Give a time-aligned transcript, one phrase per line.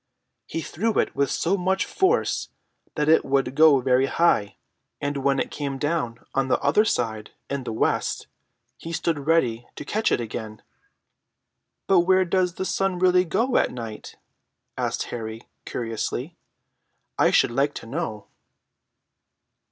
[0.47, 2.49] He threw it with so much force
[2.95, 4.55] that it would go very high,
[4.99, 8.25] and when it came down on the other side in the west,
[8.79, 10.63] he stood ready to catch it again."
[11.85, 14.15] "But where does the sun really go to at night?"
[14.75, 16.35] asked Harry curiously.
[17.19, 18.25] "I should like to know."